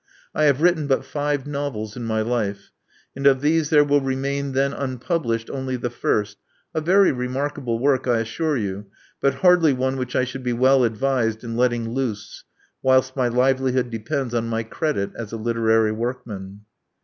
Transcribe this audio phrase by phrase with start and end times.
[0.33, 2.71] I have written but five novels in my life;
[3.15, 6.39] and of these there will remain then unpublished only the first—
[6.73, 8.87] a very remarkable work, I assure you,
[9.21, 12.43] but hardly one which I should be well advised in letting loose
[12.81, 16.61] whilst my livelihood depends on my credit as a literary workman.